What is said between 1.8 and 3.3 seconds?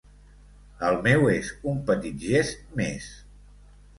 petit gest més.